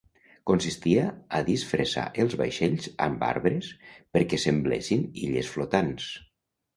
Consistia 0.51 1.01
a 1.39 1.41
disfressar 1.49 2.05
els 2.23 2.35
vaixells 2.39 2.87
amb 3.07 3.25
arbres 3.27 3.67
perquè 4.17 4.39
semblessin 4.45 5.05
illes 5.27 5.53
flotants. 5.57 6.09